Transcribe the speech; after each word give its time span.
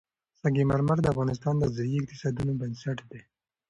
سنگ 0.39 0.57
مرمر 0.69 0.97
د 1.01 1.07
افغانستان 1.13 1.55
د 1.59 1.63
ځایي 1.77 1.95
اقتصادونو 1.99 2.51
بنسټ 2.61 2.97
دی. 3.11 3.21